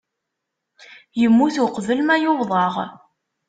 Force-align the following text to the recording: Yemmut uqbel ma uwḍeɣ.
Yemmut 1.19 1.55
uqbel 1.65 1.99
ma 2.03 2.17
uwḍeɣ. 2.31 2.75